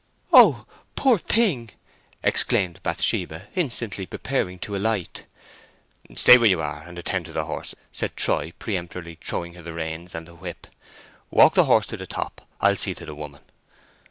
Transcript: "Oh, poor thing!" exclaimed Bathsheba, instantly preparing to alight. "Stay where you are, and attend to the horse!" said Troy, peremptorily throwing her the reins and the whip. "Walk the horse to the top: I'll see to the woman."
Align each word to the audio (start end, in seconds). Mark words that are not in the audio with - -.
"Oh, 0.33 0.65
poor 0.95 1.19
thing!" 1.19 1.69
exclaimed 2.23 2.81
Bathsheba, 2.81 3.49
instantly 3.53 4.07
preparing 4.07 4.57
to 4.61 4.75
alight. 4.75 5.27
"Stay 6.15 6.39
where 6.39 6.49
you 6.49 6.59
are, 6.59 6.81
and 6.87 6.97
attend 6.97 7.25
to 7.25 7.31
the 7.31 7.45
horse!" 7.45 7.75
said 7.91 8.17
Troy, 8.17 8.51
peremptorily 8.57 9.19
throwing 9.23 9.53
her 9.53 9.61
the 9.61 9.73
reins 9.73 10.15
and 10.15 10.25
the 10.27 10.33
whip. 10.33 10.65
"Walk 11.29 11.53
the 11.53 11.65
horse 11.65 11.85
to 11.85 11.97
the 11.97 12.07
top: 12.07 12.41
I'll 12.59 12.75
see 12.77 12.95
to 12.95 13.05
the 13.05 13.13
woman." 13.13 13.43